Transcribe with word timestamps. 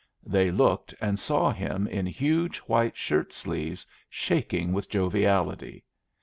They 0.25 0.49
looked, 0.49 0.95
and 0.99 1.19
saw 1.19 1.51
him 1.51 1.85
in 1.85 2.07
huge 2.07 2.57
white 2.65 2.97
shirt 2.97 3.31
sleeves, 3.33 3.85
shaking 4.09 4.73
with 4.73 4.89
joviality. 4.89 5.83